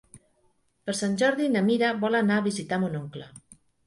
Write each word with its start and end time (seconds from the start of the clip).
Per 0.87 0.95
Sant 0.99 1.11
Jordi 1.21 1.49
na 1.55 1.61
Mira 1.67 1.91
vol 2.05 2.17
anar 2.21 2.39
a 2.41 2.45
visitar 2.47 2.81
mon 2.85 2.97
oncle. 3.01 3.29